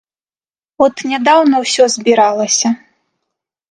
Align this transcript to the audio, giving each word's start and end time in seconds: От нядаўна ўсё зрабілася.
От 0.85 0.95
нядаўна 1.13 1.55
ўсё 1.69 1.83
зрабілася. 1.99 2.77